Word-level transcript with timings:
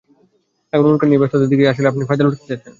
এখন 0.73 0.85
উল্কা 0.85 1.05
নিয়ে 1.05 1.21
ব্যস্ততা 1.21 1.47
দেখিয়ে 1.51 1.71
আসলে 1.71 1.89
আপনি 1.89 2.03
ফায়দা 2.05 2.23
লুটতে 2.25 2.45
চাচ্ছেন? 2.49 2.69